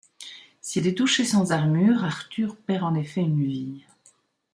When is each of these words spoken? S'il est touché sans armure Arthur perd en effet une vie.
S'il 0.61 0.87
est 0.87 0.95
touché 0.97 1.25
sans 1.25 1.51
armure 1.51 2.03
Arthur 2.03 2.55
perd 2.57 2.85
en 2.85 2.95
effet 2.95 3.21
une 3.21 3.45
vie. 3.45 3.83